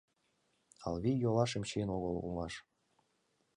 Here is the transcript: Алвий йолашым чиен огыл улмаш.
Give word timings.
Алвий 0.85 1.17
йолашым 1.23 1.63
чиен 1.69 1.89
огыл 1.95 2.13
улмаш. 2.21 2.53